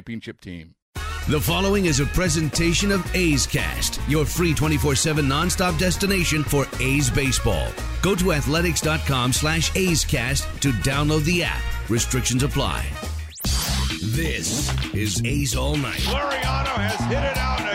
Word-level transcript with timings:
championship 0.00 0.40
team. 0.40 0.74
The 1.28 1.40
following 1.40 1.84
is 1.84 2.00
a 2.00 2.06
presentation 2.06 2.90
of 2.90 3.14
A's 3.14 3.46
Cast, 3.46 4.00
your 4.08 4.24
free 4.24 4.54
24-7 4.54 5.26
nonstop 5.26 5.78
destination 5.78 6.42
for 6.42 6.66
A's 6.80 7.10
baseball. 7.10 7.68
Go 8.00 8.14
to 8.14 8.32
athletics.com 8.32 9.34
slash 9.34 9.76
A's 9.76 10.04
Cast 10.04 10.44
to 10.62 10.72
download 10.72 11.24
the 11.24 11.42
app. 11.44 11.62
Restrictions 11.90 12.42
apply. 12.42 12.86
This 14.02 14.72
is 14.94 15.22
A's 15.24 15.54
All 15.54 15.76
Night. 15.76 16.00
Laureano 16.00 16.76
has 16.78 16.98
hit 17.00 17.22
it 17.22 17.36
out 17.36 17.69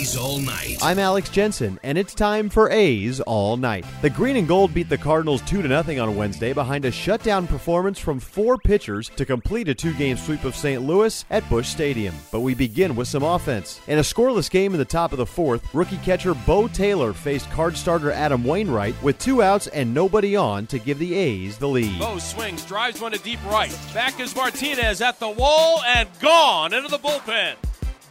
A's 0.00 0.16
All 0.16 0.38
Night. 0.38 0.78
I'm 0.80 0.98
Alex 0.98 1.28
Jensen, 1.28 1.78
and 1.82 1.98
it's 1.98 2.14
time 2.14 2.48
for 2.48 2.70
A's 2.70 3.20
All 3.20 3.58
Night. 3.58 3.84
The 4.00 4.08
Green 4.08 4.36
and 4.36 4.48
Gold 4.48 4.72
beat 4.72 4.88
the 4.88 4.96
Cardinals 4.96 5.42
2 5.42 5.60
0 5.60 6.02
on 6.02 6.16
Wednesday 6.16 6.54
behind 6.54 6.86
a 6.86 6.90
shutdown 6.90 7.46
performance 7.46 7.98
from 7.98 8.18
four 8.18 8.56
pitchers 8.56 9.10
to 9.16 9.26
complete 9.26 9.68
a 9.68 9.74
two 9.74 9.92
game 9.92 10.16
sweep 10.16 10.44
of 10.44 10.56
St. 10.56 10.80
Louis 10.80 11.22
at 11.28 11.46
Busch 11.50 11.68
Stadium. 11.68 12.14
But 12.32 12.40
we 12.40 12.54
begin 12.54 12.96
with 12.96 13.08
some 13.08 13.22
offense. 13.22 13.78
In 13.88 13.98
a 13.98 14.02
scoreless 14.02 14.50
game 14.50 14.72
in 14.72 14.78
the 14.78 14.86
top 14.86 15.12
of 15.12 15.18
the 15.18 15.26
fourth, 15.26 15.74
rookie 15.74 15.98
catcher 15.98 16.32
Beau 16.32 16.66
Taylor 16.66 17.12
faced 17.12 17.50
card 17.50 17.76
starter 17.76 18.10
Adam 18.10 18.42
Wainwright 18.42 18.94
with 19.02 19.18
two 19.18 19.42
outs 19.42 19.66
and 19.66 19.92
nobody 19.92 20.34
on 20.34 20.66
to 20.68 20.78
give 20.78 20.98
the 20.98 21.14
A's 21.14 21.58
the 21.58 21.68
lead. 21.68 21.98
Beau 21.98 22.16
swings, 22.16 22.64
drives 22.64 23.02
one 23.02 23.12
to 23.12 23.18
deep 23.18 23.44
right. 23.44 23.78
Back 23.92 24.18
is 24.18 24.34
Martinez 24.34 25.02
at 25.02 25.20
the 25.20 25.28
wall 25.28 25.82
and 25.82 26.08
gone 26.20 26.72
into 26.72 26.88
the 26.88 26.98
bullpen. 26.98 27.56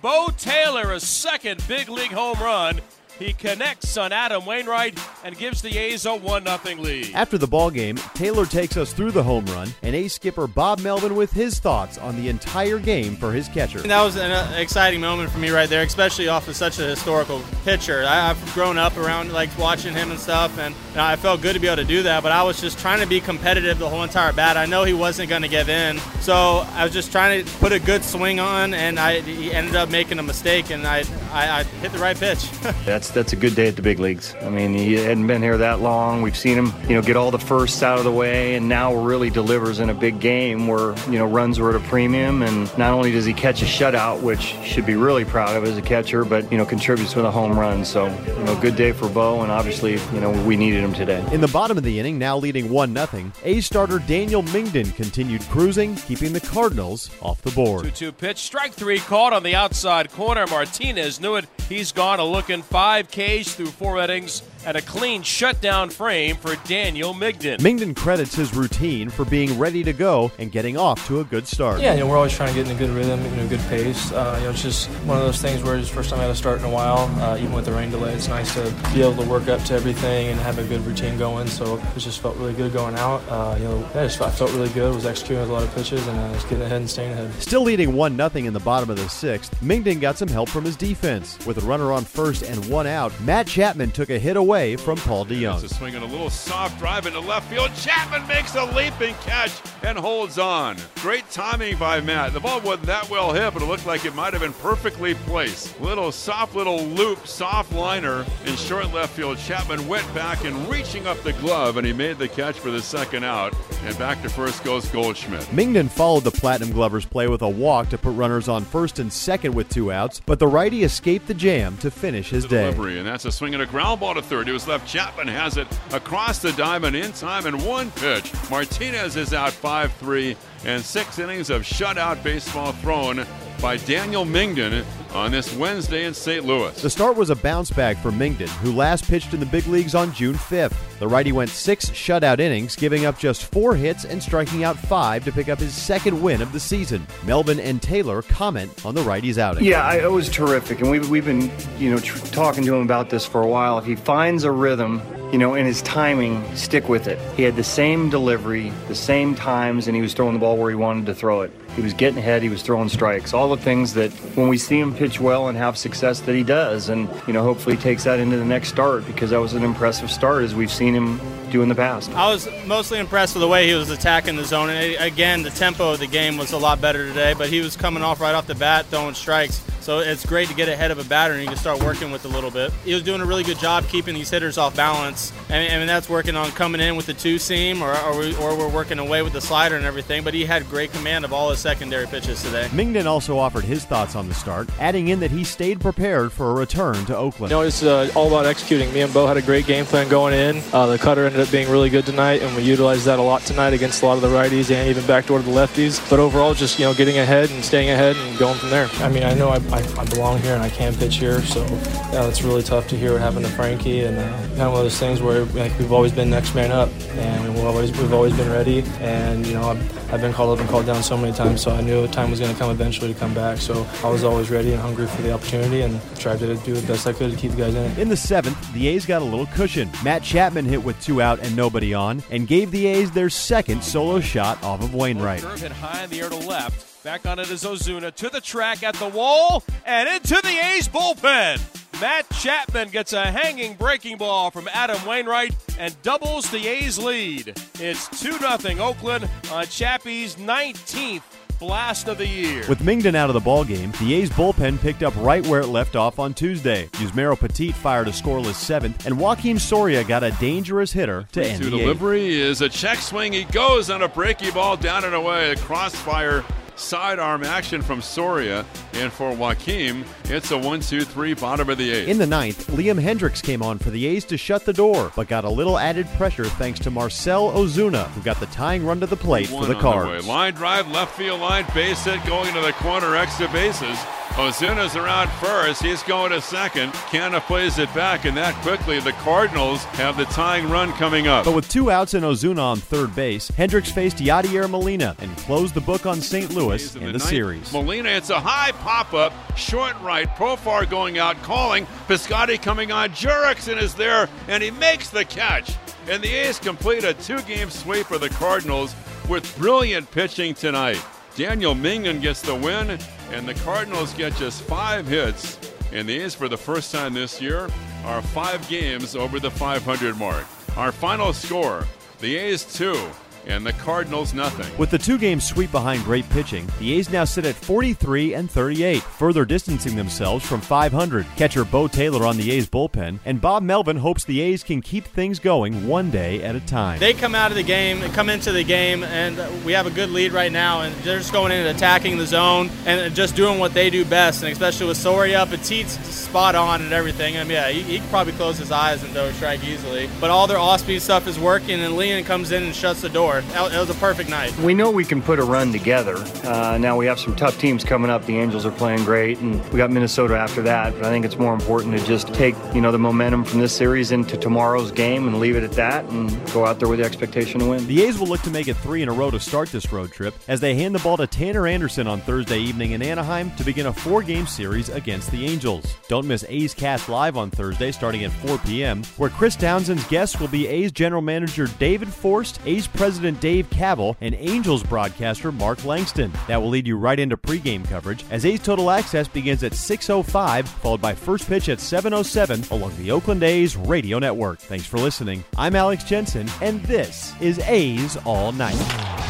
Beau 0.02 0.30
Taylor, 0.38 0.94
a 0.94 1.00
second 1.02 1.62
big 1.68 1.90
league 1.90 2.14
home 2.14 2.40
run. 2.40 2.80
He 3.20 3.34
connects 3.34 3.98
on 3.98 4.14
Adam 4.14 4.46
Wainwright 4.46 4.98
and 5.26 5.38
gives 5.38 5.62
the 5.62 5.78
A's 5.78 6.06
a 6.06 6.16
1 6.16 6.46
0 6.46 6.78
lead. 6.78 7.14
After 7.14 7.38
the 7.38 7.48
ball 7.48 7.70
game, 7.70 7.98
Taylor 8.14 8.46
takes 8.46 8.78
us 8.78 8.94
through 8.94 9.12
the 9.12 9.22
home 9.22 9.46
run, 9.48 9.74
and 9.84 9.94
A's 9.94 10.14
skipper 10.14 10.48
Bob 10.48 10.80
Melvin 10.80 11.18
with 11.18 11.34
his 11.34 11.60
thoughts 11.60 11.98
on 11.98 12.16
the 12.16 12.30
entire 12.30 12.80
game 12.80 13.18
for 13.18 13.34
his 13.34 13.50
catcher. 13.50 13.80
That 13.80 14.02
was 14.04 14.16
an 14.16 14.32
uh, 14.32 14.54
exciting 14.56 15.02
moment 15.02 15.32
for 15.32 15.40
me 15.40 15.50
right 15.50 15.68
there, 15.68 15.84
especially 15.84 16.30
off 16.30 16.48
of 16.48 16.56
such 16.56 16.80
a 16.80 16.84
historical 16.84 17.42
pitcher. 17.66 18.06
I, 18.08 18.30
have 18.30 18.54
grown 18.54 18.78
up 18.78 18.96
around 18.96 19.34
like 19.34 19.50
watching 19.58 19.94
him 19.94 20.12
and 20.12 20.20
stuff, 20.20 20.58
and 20.58 20.74
you 20.92 20.96
know, 20.96 21.04
I 21.04 21.18
felt 21.18 21.42
good 21.42 21.56
to 21.56 21.60
be 21.60 21.68
able 21.68 21.78
to 21.78 21.84
do 21.84 22.04
that. 22.04 22.24
But 22.24 22.32
I 22.32 22.44
was 22.44 22.62
just 22.62 22.80
trying 22.80 23.02
to 23.02 23.08
be 23.08 23.20
competitive 23.20 23.80
the 23.80 23.90
whole 23.90 24.04
entire 24.04 24.32
bat. 24.32 24.56
I 24.56 24.66
know 24.66 24.86
he 24.86 24.94
wasn't 24.94 25.30
going 25.30 25.42
to 25.42 25.50
give 25.50 25.68
in, 25.68 26.00
so 26.22 26.66
I 26.72 26.86
was 26.86 26.94
just 26.94 27.12
trying 27.12 27.44
to 27.44 27.52
put 27.58 27.74
a 27.74 27.80
good 27.80 28.06
swing 28.06 28.40
on, 28.40 28.74
and 28.74 28.98
I 28.98 29.20
he 29.20 29.52
ended 29.52 29.76
up 29.76 29.90
making 29.90 30.20
a 30.20 30.24
mistake, 30.24 30.70
and 30.70 30.88
I 30.88 31.04
I, 31.32 31.60
I 31.60 31.64
hit 31.64 31.92
the 31.92 32.00
right 32.00 32.18
pitch. 32.18 32.50
That's 32.86 33.09
that's 33.10 33.34
a 33.34 33.36
good 33.36 33.56
day 33.56 33.68
at 33.68 33.76
the 33.76 33.82
big 33.82 34.00
leagues. 34.00 34.36
I 34.42 34.50
mean, 34.50 34.74
he 34.74 34.94
hadn't 34.94 35.28
been 35.28 35.42
here 35.42 35.58
that 35.58 35.80
long. 35.82 36.22
We've 36.22 36.38
seen 36.38 36.58
him, 36.58 36.74
you 36.88 36.96
know, 36.96 37.02
get 37.02 37.16
all 37.16 37.32
the 37.32 37.40
firsts 37.40 37.84
out 37.84 37.98
of 37.98 38.04
the 38.04 38.12
way, 38.12 38.56
and 38.56 38.70
now 38.70 38.96
really 38.96 39.30
delivers 39.30 39.80
in 39.80 39.90
a 39.90 39.94
big 39.94 40.20
game 40.20 40.68
where 40.68 40.96
you 41.10 41.18
know 41.18 41.26
runs 41.26 41.60
were 41.60 41.70
at 41.70 41.76
a 41.76 41.88
premium. 41.88 42.42
And 42.42 42.76
not 42.78 42.94
only 42.94 43.12
does 43.12 43.26
he 43.26 43.34
catch 43.34 43.62
a 43.62 43.66
shutout, 43.66 44.22
which 44.22 44.42
should 44.64 44.86
be 44.86 44.96
really 44.96 45.26
proud 45.26 45.56
of 45.56 45.64
as 45.64 45.78
a 45.78 45.82
catcher, 45.82 46.26
but 46.26 46.52
you 46.52 46.58
know 46.58 46.66
contributes 46.66 47.16
with 47.16 47.26
a 47.26 47.32
home 47.32 47.58
run. 47.58 47.86
So 47.86 48.08
you 48.08 48.44
know, 48.44 48.60
good 48.62 48.76
day 48.76 48.92
for 48.92 49.10
Beau, 49.10 49.42
and 49.42 49.52
obviously 49.52 49.94
you 50.14 50.22
know 50.22 50.32
we 50.46 50.56
needed 50.56 50.84
him 50.84 50.94
today. 50.94 51.26
In 51.34 51.42
the 51.42 51.48
bottom 51.48 51.78
of 51.78 51.84
the 51.84 52.00
inning, 52.00 52.18
now 52.18 52.38
leading 52.38 52.70
one 52.70 52.94
0 52.94 53.32
A 53.44 53.62
starter 53.62 54.00
Daniel 54.00 54.44
Mengden 54.44 54.96
continued 54.96 55.42
cruising, 55.44 55.96
keeping 55.96 56.34
the 56.34 56.40
Cardinals 56.40 57.10
off 57.22 57.42
the 57.42 57.52
board. 57.52 57.86
2-2 57.86 58.18
pitch, 58.18 58.38
strike 58.38 58.74
three, 58.74 59.00
caught 59.00 59.34
on 59.34 59.44
the 59.44 59.56
outside 59.56 60.12
corner. 60.12 60.46
Martinez 60.48 61.20
knew 61.20 61.36
it. 61.36 61.46
He's 61.70 61.92
gone 61.92 62.20
a 62.20 62.26
looking 62.26 62.64
5Ks 62.64 63.54
through 63.54 63.68
four 63.68 64.00
innings 64.00 64.42
and 64.66 64.78
a 64.78 64.82
clean 64.82 65.24
shutdown 65.24 65.90
frame 65.90 66.36
for 66.36 66.56
Daniel 66.68 67.14
Mengden. 67.14 67.58
Mengden 67.60 67.96
credits 67.96 68.36
his 68.36 68.54
routine 68.54 69.10
for 69.10 69.26
being 69.26 69.58
ready 69.58 69.84
to 69.84 69.94
go 69.94 70.32
and 70.40 70.52
getting 70.52 70.78
off 70.78 71.06
to 71.08 71.20
a 71.20 71.24
good 71.24 71.48
start. 71.48 71.82
Yeah, 71.82 71.94
you 71.94 72.02
know, 72.02 72.08
we're 72.08 72.18
always 72.18 72.34
trying 72.34 72.50
to 72.50 72.56
get 72.56 72.66
in 72.70 72.76
a 72.76 72.80
good 72.80 72.90
rhythm, 72.90 73.24
you 73.24 73.32
know, 73.32 73.48
good 73.48 73.60
pace. 73.70 74.12
Uh, 74.12 74.36
you 74.40 74.46
know, 74.46 74.52
it's 74.52 74.62
just 74.62 74.88
one 75.06 75.18
of 75.18 75.24
those 75.24 75.42
things 75.42 75.64
where 75.64 75.78
it's 75.78 75.90
the 75.90 75.96
first 75.96 76.10
time 76.10 76.20
I 76.20 76.24
had 76.24 76.30
to 76.30 76.36
start 76.36 76.60
in 76.60 76.66
a 76.66 76.70
while. 76.70 77.10
Uh, 77.22 77.38
even 77.38 77.54
with 77.54 77.66
the 77.66 77.72
rain 77.72 77.90
delay, 77.90 78.14
it's 78.14 78.28
nice 78.28 78.54
to 78.56 78.74
be 78.94 79.02
able 79.02 79.24
to 79.24 79.30
work 79.30 79.48
up 79.48 79.64
to 79.66 79.74
everything 79.74 80.28
and 80.28 80.40
have 80.42 80.58
a 80.60 80.64
good 80.64 80.86
routine 80.86 81.18
going. 81.18 81.48
So 81.48 81.78
it 81.78 82.00
just 82.00 82.20
felt 82.20 82.36
really 82.38 82.54
good 82.54 82.74
going 82.74 82.96
out. 82.96 83.22
Uh, 83.30 83.56
you 83.58 83.64
know, 83.64 83.90
I 83.96 84.04
just 84.04 84.22
I 84.22 84.30
felt 84.30 84.52
really 84.52 84.70
good. 84.70 84.94
Was 84.94 85.06
executing 85.06 85.42
with 85.42 85.50
a 85.50 85.54
lot 85.54 85.64
of 85.64 85.74
pitches 85.76 86.06
and 86.08 86.20
uh, 86.20 86.34
just 86.34 86.50
getting 86.50 86.66
ahead 86.66 86.82
and 86.82 86.90
staying 86.90 87.14
ahead. 87.14 87.34
Still 87.42 87.62
leading 87.62 87.94
one 87.94 88.16
nothing 88.18 88.46
in 88.46 88.54
the 88.54 88.60
bottom 88.60 88.90
of 88.90 88.98
the 88.98 89.08
sixth, 89.08 89.56
Mengden 89.62 90.02
got 90.02 90.18
some 90.18 90.28
help 90.28 90.50
from 90.50 90.66
his 90.66 90.76
defense. 90.76 91.38
With 91.46 91.58
a 91.58 91.62
runner 91.62 91.92
on 91.92 92.04
first 92.04 92.44
and 92.44 92.64
one 92.70 92.88
out, 92.88 93.14
Matt 93.22 93.48
Chapman 93.48 93.92
took 93.92 94.10
a 94.10 94.20
hit 94.20 94.36
away 94.36 94.49
from 94.50 94.98
Paul 94.98 95.28
DeJong. 95.28 95.62
It's 95.62 95.72
a 95.72 95.76
swing 95.76 95.94
and 95.94 96.04
a 96.04 96.08
little 96.08 96.32
soft 96.32 96.80
drive 96.80 97.06
into 97.06 97.20
left 97.20 97.52
field. 97.52 97.70
Chapman 97.76 98.28
makes 98.28 98.56
a 98.56 98.66
leaping 98.66 99.14
catch 99.22 99.52
and 99.84 99.96
holds 99.96 100.40
on. 100.40 100.76
Great 100.96 101.30
timing 101.30 101.78
by 101.78 102.02
Matt. 102.02 102.34
The 102.34 102.40
ball 102.40 102.60
wasn't 102.62 102.88
that 102.88 103.08
well 103.12 103.32
hit, 103.32 103.54
but 103.54 103.62
it 103.62 103.68
looked 103.68 103.86
like 103.86 104.06
it 104.06 104.16
might 104.16 104.34
have 104.34 104.42
been 104.42 104.54
perfectly 104.54 105.14
placed. 105.14 105.80
Little 105.80 106.12
soft 106.12 106.56
little 106.56 106.82
loop, 106.82 107.28
soft 107.28 107.72
liner 107.74 108.26
in 108.48 108.56
short 108.56 108.92
left 108.92 109.16
field. 109.16 109.38
Chapman 109.38 109.88
went 109.88 110.12
back 110.16 110.44
and 110.46 110.68
reaching 110.68 111.06
up 111.06 111.22
the 111.22 111.34
glove, 111.34 111.78
and 111.78 111.86
he 111.86 111.94
made 111.94 112.18
the 112.18 112.28
catch 112.28 112.58
for 112.58 112.72
the 112.72 112.82
second 112.82 113.24
out. 113.24 113.54
And 113.86 113.96
back 114.00 114.20
to 114.24 114.30
first 114.30 114.64
goes 114.64 114.90
Goldschmidt. 114.90 115.44
Mengden 115.52 115.92
followed 115.92 116.24
the 116.24 116.32
Platinum 116.32 116.72
Glovers 116.72 117.06
play 117.06 117.28
with 117.28 117.44
a 117.44 117.50
walk 117.50 117.90
to 117.90 118.00
put 118.00 118.14
runners 118.14 118.50
on 118.50 118.66
first 118.66 118.98
and 118.98 119.14
second 119.14 119.54
with 119.54 119.70
two 119.70 119.92
outs, 119.92 120.20
but 120.26 120.40
the 120.40 120.48
righty 120.48 120.84
escaped 120.84 121.28
the 121.28 121.36
jam 121.36 121.78
to 121.78 121.92
finish 121.92 122.32
his 122.32 122.46
day. 122.46 122.64
Delivery, 122.64 122.98
and 122.98 123.08
that's 123.08 123.26
a 123.26 123.32
swing 123.32 123.54
and 123.54 123.62
a 123.62 123.68
ground 123.68 124.00
ball 124.00 124.16
to 124.16 124.24
third. 124.24 124.39
It 124.48 124.54
was 124.54 124.68
left. 124.68 124.88
Chapman 124.88 125.28
has 125.28 125.58
it 125.58 125.68
across 125.92 126.40
the 126.40 126.52
diamond 126.54 126.96
in 126.96 127.12
time 127.12 127.46
in 127.46 127.66
one 127.66 127.92
pitch. 127.92 128.32
Martinez 128.50 129.16
is 129.16 129.34
out 129.34 129.52
5 129.52 129.94
3, 129.94 130.38
and 130.66 130.84
six 130.84 131.20
innings 131.20 131.50
of 131.50 131.64
shutout 131.64 132.24
baseball 132.24 132.72
thrown 132.74 133.26
by 133.62 133.78
Daniel 133.78 134.26
Mengden 134.26 134.86
on 135.14 135.32
this 135.32 135.54
Wednesday 135.56 136.06
in 136.06 136.14
St. 136.14 136.46
Louis. 136.46 136.82
The 136.82 136.90
start 136.90 137.16
was 137.16 137.30
a 137.30 137.36
bounce 137.36 137.72
back 137.72 137.98
for 137.98 138.12
Mengden, 138.12 138.48
who 138.60 138.72
last 138.72 139.08
pitched 139.08 139.34
in 139.34 139.40
the 139.40 139.46
big 139.46 139.66
leagues 139.68 139.96
on 139.96 140.14
June 140.14 140.36
5th. 140.36 140.76
The 141.00 141.08
righty 141.08 141.32
went 141.32 141.50
six 141.50 141.90
shutout 141.90 142.40
innings, 142.40 142.76
giving 142.76 143.06
up 143.06 143.18
just 143.18 143.46
four 143.46 143.76
hits 143.76 144.06
and 144.06 144.22
striking 144.22 144.64
out 144.64 144.78
five 144.78 145.24
to 145.26 145.32
pick 145.32 145.50
up 145.50 145.60
his 145.60 145.74
second 145.74 146.22
win 146.22 146.42
of 146.42 146.52
the 146.52 146.60
season. 146.60 147.06
Melvin 147.26 147.60
and 147.60 147.82
Taylor 147.82 148.22
comment 148.22 148.86
on 148.86 148.96
the 148.96 149.02
righty's 149.02 149.38
outing. 149.38 149.66
Yeah, 149.66 149.84
I, 149.84 149.96
it 149.98 150.12
was 150.12 150.30
terrific, 150.30 150.82
and 150.82 150.92
we've, 150.92 151.10
we've 151.10 151.26
been 151.26 151.52
you 151.78 151.92
know 151.92 152.00
tr- 152.00 152.26
talking 152.28 152.64
to 152.66 152.76
him 152.76 152.82
about 152.84 153.10
this 153.10 153.26
for 153.26 153.42
a 153.42 153.48
while. 153.48 153.78
If 153.78 153.86
he 153.86 153.96
finds 153.96 154.44
a 154.44 154.52
rhythm, 154.52 155.02
you 155.32 155.38
know, 155.38 155.54
in 155.54 155.66
his 155.66 155.82
timing, 155.84 156.44
stick 156.56 156.90
with 156.90 157.08
it. 157.08 157.20
He 157.36 157.44
had 157.44 157.56
the 157.56 157.64
same 157.64 158.10
delivery, 158.10 158.72
the 158.88 158.96
same 158.96 159.36
times, 159.36 159.88
and 159.88 159.96
he 159.96 160.02
was 160.02 160.14
throwing 160.14 160.34
the 160.34 160.40
ball 160.40 160.58
where 160.58 160.70
he 160.70 160.76
wanted 160.76 161.06
to 161.06 161.14
throw 161.14 161.42
it. 161.42 161.52
He 161.76 161.82
was 161.84 161.94
getting 161.94 162.18
ahead, 162.18 162.42
he 162.42 162.50
was 162.50 162.62
throwing 162.62 162.90
strikes, 162.90 163.34
all 163.34 163.56
the 163.56 163.62
things 163.62 163.94
that 163.94 164.12
when 164.36 164.48
we 164.48 164.58
see 164.58 164.80
him 164.80 164.94
pitch 164.94 165.20
well 165.20 165.48
and 165.48 165.58
have 165.58 165.78
success 165.78 166.20
that 166.22 166.34
he 166.34 166.44
does. 166.44 166.90
And, 166.90 167.08
you 167.28 167.34
know, 167.34 167.44
hopefully 167.44 167.78
takes 167.78 168.04
that 168.06 168.20
into 168.20 168.38
the 168.38 168.46
next 168.46 168.70
start 168.70 169.06
because 169.06 169.30
that 169.30 169.40
was 169.40 169.54
an 169.54 169.64
impressive 169.64 170.10
start 170.10 170.44
as 170.44 170.56
we've 170.56 170.72
seen 170.72 170.96
him 170.96 171.22
do 171.52 171.62
in 171.62 171.70
the 171.70 171.76
past. 171.76 172.12
I 172.16 172.32
was 172.32 172.48
mostly 172.66 173.00
impressed 173.00 173.36
with 173.36 173.42
the 173.42 173.48
way 173.48 173.68
he 173.68 173.76
was 173.76 173.92
attacking 173.92 174.36
the 174.36 174.46
zone. 174.46 174.70
And 174.70 174.96
again, 175.00 175.44
the 175.44 175.52
tempo 175.52 175.94
of 175.94 176.00
the 176.00 176.08
game 176.08 176.38
was 176.38 176.54
a 176.54 176.58
lot 176.58 176.82
better 176.82 177.08
today, 177.08 177.36
but 177.38 177.50
he 177.50 177.62
was 177.62 177.78
coming 177.78 178.04
off 178.04 178.20
right 178.20 178.34
off 178.34 178.48
the 178.48 178.56
bat, 178.56 178.88
throwing 178.88 179.14
strikes. 179.16 179.64
So 179.82 180.00
it's 180.00 180.26
great 180.26 180.48
to 180.50 180.54
get 180.54 180.70
ahead 180.70 180.92
of 180.92 181.00
a 181.00 181.04
batter 181.04 181.34
and 181.34 181.42
you 181.42 181.48
can 181.48 181.58
start 181.58 181.84
working 181.84 182.12
with 182.12 182.26
a 182.26 182.28
little 182.28 182.52
bit. 182.52 182.72
He 182.86 182.94
was 182.94 183.04
doing 183.04 183.22
a 183.22 183.26
really 183.26 183.44
good 183.44 183.60
job 183.60 183.86
keeping 183.88 184.14
these 184.14 184.30
hitters 184.30 184.58
off 184.58 184.76
balance. 184.76 185.32
And, 185.50 185.72
and 185.72 185.90
that's 185.90 186.10
working 186.10 186.36
on 186.36 186.52
coming 186.52 186.82
in 186.82 186.96
with 186.96 187.06
the 187.06 187.14
two 187.14 187.40
seam 187.40 187.82
or, 187.82 187.96
or, 187.98 188.18
we, 188.18 188.36
or 188.36 188.58
we're 188.58 188.70
working 188.70 189.00
away 189.00 189.22
with 189.22 189.34
the 189.34 189.42
slider 189.42 189.76
and 189.76 189.86
everything. 189.86 190.24
But 190.24 190.34
he 190.34 190.46
had 190.46 190.70
great 190.70 190.92
command 190.92 191.26
of 191.26 191.34
all 191.34 191.50
his 191.50 191.60
secondary 191.60 192.08
pitches 192.08 192.42
today. 192.44 192.68
Mengden 192.72 193.06
also 193.06 193.38
offered 193.38 193.64
his 193.64 193.86
thoughts 193.86 194.16
on 194.16 194.28
the 194.28 194.34
start, 194.34 194.70
adding 194.80 195.08
in 195.08 195.20
that 195.22 195.32
he 195.32 195.44
stayed 195.44 195.80
prepared 195.80 196.32
for 196.32 196.52
a 196.52 196.54
return 196.54 197.06
to 197.06 197.16
Oakland. 197.16 197.52
You 197.52 197.58
know, 197.58 197.64
it's 197.64 197.84
uh, 197.84 198.12
all 198.16 198.28
about 198.28 198.46
executing. 198.46 198.94
Me 198.94 199.02
and 199.02 199.14
Beau 199.14 199.28
had 199.28 199.38
a 199.38 199.42
great 199.42 199.66
game 199.66 199.86
plan 199.86 200.08
going 200.10 200.34
in. 200.34 200.62
Uh, 200.74 200.88
the 200.88 200.98
cutter 200.98 201.26
ended 201.26 201.42
up 201.42 201.52
being 201.52 201.70
really 201.70 201.90
good 201.90 202.06
tonight, 202.06 202.42
and 202.42 202.56
we 202.56 202.64
utilized 202.64 203.06
that 203.06 203.20
a 203.20 203.22
lot 203.22 203.42
tonight 203.42 203.74
against 203.74 204.02
a 204.02 204.06
lot 204.06 204.16
of 204.16 204.22
the 204.22 204.28
righties 204.28 204.72
and 204.72 204.90
even 204.90 205.06
backdoor 205.08 205.40
to 205.40 205.46
the 205.46 205.52
lefties. 205.52 206.08
But 206.10 206.20
overall, 206.20 206.54
just 206.54 206.80
you 206.80 206.86
know, 206.86 206.94
getting 206.94 207.18
ahead 207.18 207.50
and 207.50 207.64
staying 207.64 207.90
ahead 207.90 208.16
and 208.16 208.38
going 208.38 208.58
from 208.58 208.70
there. 208.70 208.88
I 209.00 209.10
mean, 209.10 209.24
I 209.24 209.34
know 209.34 209.50
I, 209.50 209.60
I, 209.72 209.80
I 210.00 210.06
belong 210.06 210.40
here 210.40 210.54
and 210.54 210.64
I 210.64 210.70
can 210.70 210.96
pitch 210.96 211.18
here, 211.18 211.42
so 211.42 211.64
yeah, 212.12 212.28
it's 212.28 212.42
really 212.42 212.64
tough 212.64 212.88
to 212.90 212.98
hear 212.98 213.14
what 213.14 213.22
happened 213.22 213.46
to 213.46 213.52
Frankie, 213.52 214.02
and 214.02 214.18
uh, 214.18 214.22
kind 214.22 214.62
of 214.62 214.72
one 214.72 214.78
of 214.78 214.84
those 214.84 214.98
things 214.98 215.22
where 215.22 215.46
like 215.46 215.78
we've 215.78 215.92
always 215.92 216.12
been 216.12 216.30
next 216.30 216.56
man 216.56 216.72
up, 216.72 216.90
and 217.12 217.54
we've 217.54 217.64
always 217.64 217.92
we've 217.92 218.14
always 218.14 218.36
been 218.36 218.52
ready, 218.52 218.84
and 219.00 219.46
you 219.46 219.54
know 219.54 219.70
I've, 219.70 220.14
I've 220.14 220.22
been 220.22 220.34
called 220.34 220.58
up 220.58 220.60
and 220.60 220.70
called 220.70 220.86
down 220.86 221.04
so 221.04 221.16
many 221.16 221.34
times, 221.34 221.62
so 221.62 221.72
I 221.72 221.82
knew 221.82 222.02
the 222.02 222.14
time 222.14 222.32
was 222.32 222.40
going 222.40 222.52
to 222.52 222.58
come 222.58 222.72
eventually 222.72 223.14
to 223.14 223.20
come 223.20 223.34
back. 223.34 223.60
So 223.60 223.86
I 224.04 224.10
was 224.10 224.24
always 224.24 224.50
ready 224.50 224.72
and 224.72 224.82
hungry 224.82 225.06
for 225.08 225.22
the 225.22 225.32
opportunity, 225.32 225.82
and 225.82 226.00
tried 226.18 226.40
to 226.40 226.56
do 226.58 226.74
the 226.74 226.88
best 226.88 227.06
I 227.06 227.14
could 227.14 227.32
to 227.32 227.38
keep 227.38 227.52
the 227.52 227.58
guys 227.58 227.76
in 227.76 227.92
it. 227.92 228.00
In 228.00 228.10
the 228.10 228.18
seventh, 228.18 228.74
the 228.74 228.88
A's 228.88 229.06
got 229.06 229.22
a 229.22 229.26
little 229.26 229.48
cushion. 229.48 229.90
Matt 230.04 230.24
Chapman 230.24 230.66
hit 230.66 230.84
with 230.84 231.00
two 231.02 231.22
out 231.22 231.40
and 231.40 231.56
nobody 231.56 231.94
on, 231.94 232.24
and 232.32 232.48
gave 232.48 232.72
the 232.72 232.88
A's 232.88 233.12
their 233.12 233.30
second 233.30 233.84
solo 233.84 234.20
shot 234.20 234.62
off 234.64 234.82
of 234.84 234.96
Wainwright. 234.96 235.42
Curve 235.42 235.62
hit 235.62 235.72
high 235.72 236.06
in 236.06 236.10
the 236.10 236.22
air 236.22 236.30
to 236.30 236.36
left. 236.36 236.99
Back 237.10 237.26
on 237.26 237.40
it 237.40 237.50
is 237.50 237.64
Ozuna 237.64 238.14
to 238.14 238.30
the 238.30 238.40
track 238.40 238.84
at 238.84 238.94
the 238.94 239.08
wall 239.08 239.64
and 239.84 240.08
into 240.08 240.40
the 240.44 240.64
A's 240.64 240.88
bullpen. 240.88 241.60
Matt 242.00 242.30
Chapman 242.30 242.90
gets 242.90 243.14
a 243.14 243.32
hanging 243.32 243.74
breaking 243.74 244.18
ball 244.18 244.52
from 244.52 244.68
Adam 244.72 245.04
Wainwright 245.08 245.56
and 245.80 246.00
doubles 246.04 246.52
the 246.52 246.68
A's 246.68 247.00
lead. 247.00 247.60
It's 247.80 248.08
2 248.22 248.34
0 248.38 248.80
Oakland 248.80 249.28
on 249.52 249.66
Chappie's 249.66 250.36
19th 250.36 251.24
blast 251.58 252.08
of 252.08 252.20
the 252.20 252.28
year. 252.28 252.64
With 252.70 252.82
Mengden 252.82 253.16
out 253.16 253.32
of 253.32 253.34
the 253.34 253.40
ballgame, 253.40 253.92
the 253.98 254.14
A's 254.14 254.30
bullpen 254.30 254.80
picked 254.80 255.02
up 255.02 255.16
right 255.18 255.44
where 255.48 255.62
it 255.62 255.68
left 255.68 255.96
off 255.96 256.20
on 256.20 256.36
Tuesday. 256.36 256.90
Yusmeiro 256.94 257.40
Petit 257.40 257.72
fired 257.72 258.08
a 258.08 258.12
scoreless 258.12 258.54
seventh, 258.54 259.08
and 259.08 259.16
Joakim 259.16 259.60
Soria 259.60 260.04
got 260.04 260.24
a 260.24 260.30
dangerous 260.34 260.92
hitter 260.92 261.28
to 261.32 261.44
end 261.44 261.64
To 261.64 261.72
the 261.72 261.76
eighth. 261.78 261.82
delivery 261.82 262.40
is 262.40 262.62
a 262.62 262.70
check 262.70 263.00
swing. 263.00 263.34
He 263.34 263.46
goes 263.46 263.90
on 263.90 264.04
a 264.04 264.10
breaky 264.10 264.54
ball 264.54 264.78
down 264.78 265.06
and 265.06 265.16
away. 265.16 265.52
A 265.52 265.56
crossfire 265.56 266.46
sidearm 266.80 267.44
action 267.44 267.82
from 267.82 268.02
Soria. 268.02 268.66
And 268.94 269.12
for 269.12 269.32
Joakim, 269.34 270.06
it's 270.26 270.52
a 270.52 270.58
1 270.58 270.80
2 270.82 271.02
3 271.02 271.34
bottom 271.36 271.70
of 271.70 271.78
the 271.78 271.92
eighth. 271.92 272.08
In 272.08 272.18
the 272.18 272.26
ninth, 272.28 272.68
Liam 272.68 273.02
Hendriks 273.02 273.42
came 273.44 273.62
on 273.62 273.78
for 273.78 273.90
the 273.90 274.06
A's 274.08 274.26
to 274.26 274.38
shut 274.38 274.66
the 274.66 274.74
door, 274.74 275.12
but 275.16 275.28
got 275.28 275.44
a 275.46 275.50
little 275.50 275.78
added 275.78 276.08
pressure 276.18 276.46
thanks 276.46 276.80
to 276.82 276.92
Marcel 276.92 277.52
Ozuna, 277.52 278.08
who 278.12 278.22
got 278.22 278.40
the 278.40 278.46
tying 278.48 278.86
run 278.86 279.00
to 279.00 279.06
the 279.06 279.16
plate 279.18 279.48
for 279.48 279.66
the 279.66 279.76
Cards. 279.76 280.26
way. 280.26 280.30
Line 280.32 280.54
drive, 280.54 280.88
left 280.90 281.16
field 281.18 281.42
line, 281.42 281.66
base 281.74 282.04
hit 282.04 282.24
going 282.26 282.54
to 282.54 282.62
the 282.62 282.74
corner, 282.74 283.16
extra 283.16 283.48
bases. 283.50 283.98
Ozuna's 284.40 284.96
around 284.96 285.30
first. 285.34 285.84
He's 285.84 286.02
going 286.04 286.32
to 286.32 286.40
second. 286.40 286.94
Canha 286.94 287.42
plays 287.42 287.78
it 287.78 287.94
back, 287.94 288.24
and 288.24 288.38
that 288.38 288.56
quickly 288.64 289.02
the 289.02 289.12
Cardinals 289.12 289.84
have 289.84 290.16
the 290.16 290.24
tying 290.26 290.70
run 290.70 290.94
coming 290.94 291.28
up. 291.28 291.44
But 291.44 291.56
with 291.56 291.68
two 291.68 291.92
outs 291.92 292.14
and 292.14 292.24
Ozuna 292.24 292.60
on 292.60 292.78
third 292.78 293.14
base, 293.14 293.52
Hendriks 293.52 293.92
faced 293.92 294.20
Yadier 294.20 294.70
Molina 294.70 295.14
and 295.20 295.36
closed 295.40 295.74
the 295.74 295.82
book 295.82 296.06
on 296.06 296.22
St. 296.22 296.52
Louis 296.52 296.96
in 296.96 297.04
the 297.08 297.12
ninth. 297.12 297.24
series. 297.24 297.74
Molina, 297.74 298.08
it's 298.12 298.30
a 298.30 298.40
high 298.40 298.72
pop 298.72 299.14
up, 299.14 299.34
short 299.58 300.00
right, 300.00 300.30
Profar 300.38 300.90
going 300.90 301.18
out, 301.18 301.36
calling. 301.44 301.86
Piscotti 302.08 302.62
coming 302.62 302.94
on. 302.94 303.10
Jurickson 303.10 303.80
is 303.80 303.94
there, 303.94 304.30
and 304.48 304.64
he 304.64 304.72
makes 304.72 305.10
the 305.10 305.26
catch. 305.26 305.76
And 306.10 306.24
the 306.24 306.34
A's 306.34 306.60
complete 306.60 307.04
a 307.04 307.14
two 307.14 307.42
game 307.42 307.70
sweep 307.70 308.10
of 308.10 308.22
the 308.22 308.30
Cardinals 308.30 308.96
with 309.28 309.54
brilliant 309.58 310.10
pitching 310.12 310.54
tonight. 310.54 311.04
Daniel 311.40 311.74
Mengden 311.74 312.20
gets 312.20 312.42
the 312.42 312.54
win, 312.54 313.00
and 313.32 313.48
the 313.48 313.54
Cardinals 313.54 314.14
get 314.14 314.36
just 314.36 314.62
five 314.64 315.08
hits. 315.08 315.58
And 315.94 316.06
the 316.06 316.20
A's, 316.20 316.36
for 316.36 316.50
the 316.50 316.58
first 316.58 316.92
time 316.92 317.14
this 317.14 317.42
year, 317.42 317.70
are 318.04 318.22
five 318.22 318.68
games 318.68 319.16
over 319.16 319.40
the 319.40 319.50
500 319.50 320.18
mark. 320.18 320.46
Our 320.76 320.92
final 320.92 321.32
score 321.32 321.88
the 322.20 322.36
A's 322.36 322.66
two, 322.66 323.10
and 323.50 323.66
the 323.66 323.74
Cardinals 323.74 324.34
nothing. 324.34 324.66
With 324.78 324.92
the 324.92 324.98
two-game 324.98 325.42
sweep 325.42 325.72
behind 325.72 326.04
great 326.04 326.30
pitching, 326.30 326.68
the 326.80 326.94
A's 326.94 327.10
now 327.10 327.26
sit 327.26 327.46
at 327.46 327.56
43 327.56 328.36
and 328.36 328.50
38, 328.50 329.02
further 329.02 329.44
distancing 329.44 329.96
themselves 329.96 330.46
from 330.46 330.62
500. 330.62 331.26
Catcher 331.36 331.66
Beau 331.66 331.88
Taylor 331.88 332.26
on 332.26 332.38
the 332.38 332.52
A's 332.52 332.70
bullpen, 332.70 333.20
and 333.26 333.42
Bob 333.42 333.64
Melvin 333.64 333.98
hopes 333.98 334.24
the 334.24 334.40
A's 334.42 334.64
can 334.64 334.82
keep 334.82 335.06
things 335.06 335.40
going 335.40 335.88
one 335.88 336.12
day 336.12 336.44
at 336.44 336.56
a 336.56 336.60
time. 336.62 337.00
They 337.00 337.14
come 337.14 337.36
out 337.36 337.52
of 337.52 337.58
the 337.58 337.64
game, 337.64 338.00
they 338.00 338.10
come 338.10 338.30
into 338.30 338.52
the 338.52 338.64
game, 338.64 339.04
and 339.04 339.66
we 339.66 339.74
have 339.74 339.88
a 339.88 339.92
good 339.92 340.10
lead 340.12 340.32
right 340.32 340.52
now, 340.52 340.82
and 340.82 340.94
they're 340.98 341.18
just 341.18 341.34
going 341.34 341.52
in 341.52 341.66
and 341.66 341.76
attacking 341.76 342.18
the 342.18 342.26
zone 342.26 342.70
and 342.86 343.14
just 343.16 343.36
doing 343.36 343.60
what 343.60 343.74
they 343.74 343.90
do 343.90 344.06
best, 344.06 344.44
and 344.44 344.52
especially 344.52 344.88
with 344.88 344.98
Soria, 344.98 345.46
Petit's 345.46 345.94
spot 346.08 346.56
on 346.56 346.82
and 346.82 346.94
everything. 346.94 347.38
I 347.38 347.44
mean, 347.44 347.52
yeah, 347.52 347.70
he, 347.70 347.82
he 347.82 348.00
could 348.00 348.10
probably 348.10 348.34
close 348.34 348.58
his 348.58 348.72
eyes 348.72 349.04
and 349.04 349.12
throw 349.14 349.26
a 349.26 349.34
strike 349.34 349.64
easily, 349.64 350.10
but 350.20 350.30
all 350.30 350.46
their 350.46 350.60
off-speed 350.60 351.02
stuff 351.02 351.28
is 351.28 351.40
working, 351.40 351.80
and 351.80 351.96
Leon 351.96 352.24
comes 352.26 352.52
in 352.52 352.64
and 352.64 352.76
shuts 352.76 353.02
the 353.02 353.10
door. 353.10 353.39
It 353.48 353.80
was 353.80 353.90
a 353.90 353.94
perfect 353.96 354.30
night. 354.30 354.56
We 354.60 354.74
know 354.74 354.92
we 354.92 355.06
can 355.06 355.22
put 355.22 355.40
a 355.40 355.44
run 355.44 355.72
together. 355.72 356.16
Uh, 356.44 356.78
now 356.78 356.98
we 356.98 357.06
have 357.06 357.20
some 357.20 357.36
tough 357.36 357.58
teams 357.60 357.84
coming 357.84 358.10
up. 358.10 358.26
The 358.26 358.38
Angels 358.38 358.66
are 358.66 358.72
playing 358.72 359.04
great, 359.06 359.40
and 359.40 359.64
we 359.72 359.78
got 359.78 359.92
Minnesota 359.92 360.38
after 360.38 360.62
that. 360.64 360.94
But 360.94 361.06
I 361.06 361.10
think 361.10 361.26
it's 361.26 361.38
more 361.38 361.54
important 361.54 361.98
to 361.98 362.06
just 362.06 362.34
take 362.34 362.56
you 362.74 362.82
know 362.82 362.92
the 362.92 363.00
momentum 363.00 363.44
from 363.44 363.60
this 363.60 363.76
series 363.76 364.12
into 364.12 364.38
tomorrow's 364.38 364.92
game 364.92 365.28
and 365.28 365.40
leave 365.40 365.56
it 365.56 365.64
at 365.64 365.72
that, 365.74 366.06
and 366.06 366.30
go 366.52 366.66
out 366.66 366.80
there 366.80 366.88
with 366.88 367.00
the 367.00 367.06
expectation 367.06 367.60
to 367.60 367.70
win. 367.70 367.86
The 367.88 368.04
A's 368.04 368.20
will 368.20 368.28
look 368.28 368.42
to 368.42 368.50
make 368.52 368.68
it 368.68 368.76
three 368.78 369.02
in 369.02 369.10
a 369.10 369.14
row 369.14 369.32
to 369.32 369.40
start 369.40 369.70
this 369.70 369.92
road 369.92 370.12
trip 370.12 370.34
as 370.48 370.60
they 370.60 370.76
hand 370.76 370.96
the 370.96 371.00
ball 371.00 371.18
to 371.18 371.28
Tanner 371.28 371.68
Anderson 371.68 372.08
on 372.08 372.22
Thursday 372.22 372.60
evening 372.60 372.92
in 372.92 373.02
Anaheim 373.02 373.52
to 373.56 373.64
begin 373.64 373.88
a 373.88 373.94
four-game 373.94 374.48
series 374.48 374.90
against 374.90 375.32
the 375.32 375.46
Angels. 375.46 375.96
Don't 376.08 376.28
miss 376.28 376.46
A's 376.48 376.74
Cast 376.74 377.10
Live 377.10 377.38
on 377.38 377.50
Thursday 377.50 377.92
starting 377.92 378.24
at 378.24 378.32
4 378.32 378.58
p.m., 378.60 379.04
where 379.18 379.30
Chris 379.30 379.56
Townsend's 379.56 380.06
guests 380.08 380.40
will 380.40 380.48
be 380.48 380.68
A's 380.68 380.92
general 380.92 381.22
manager 381.22 381.68
David 381.80 382.10
Forst, 382.10 382.60
A's 382.66 382.88
president 383.20 383.42
Dave 383.42 383.70
Kaval, 383.70 384.16
and 384.22 384.34
Angels 384.36 384.82
broadcaster 384.82 385.52
Mark 385.52 385.84
Langston. 385.84 386.32
That 386.48 386.62
will 386.62 386.70
lead 386.70 386.88
you 386.88 386.96
right 386.96 387.20
into 387.20 387.36
pregame 387.36 387.86
coverage 387.86 388.24
as 388.32 388.46
A's 388.46 388.62
Total 388.62 388.90
Access 388.90 389.28
begins 389.28 389.62
at 389.62 389.74
6.05, 389.74 390.66
followed 390.66 391.02
by 391.02 391.14
first 391.14 391.46
pitch 391.46 391.68
at 391.68 391.80
7.07 391.80 392.72
along 392.72 392.96
the 392.96 393.12
Oakland 393.12 393.44
A's 393.44 393.76
radio 393.76 394.20
network. 394.20 394.60
Thanks 394.60 394.86
for 394.86 395.00
listening. 395.00 395.44
I'm 395.58 395.76
Alex 395.76 396.06
Jensen, 396.06 396.48
and 396.62 396.82
this 396.84 397.34
is 397.42 397.60
A's 397.60 398.16
All 398.24 398.54
Night. 398.54 398.80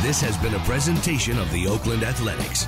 This 0.04 0.22
has 0.22 0.38
been 0.38 0.54
a 0.54 0.66
presentation 0.66 1.40
of 1.40 1.52
the 1.52 1.66
Oakland 1.66 2.04
Athletics. 2.04 2.68